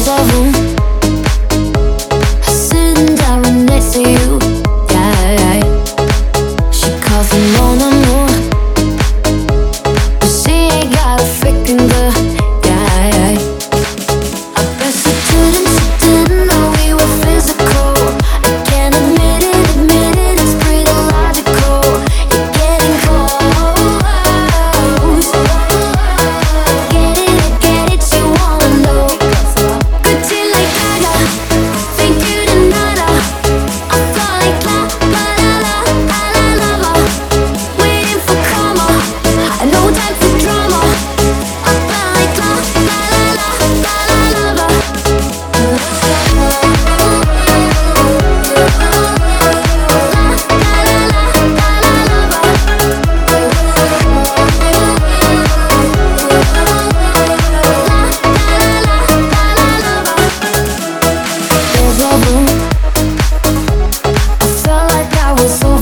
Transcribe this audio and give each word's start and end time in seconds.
cause 0.00 0.08
I 0.08 0.38
ruined 0.38 0.49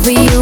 for 0.09 0.23
you. 0.23 0.38